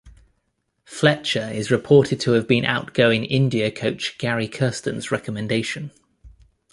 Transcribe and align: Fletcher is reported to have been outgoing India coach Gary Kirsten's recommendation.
Fletcher 0.83 1.51
is 1.53 1.69
reported 1.69 2.19
to 2.21 2.31
have 2.31 2.47
been 2.47 2.65
outgoing 2.65 3.23
India 3.23 3.69
coach 3.69 4.17
Gary 4.17 4.47
Kirsten's 4.47 5.11
recommendation. 5.11 5.91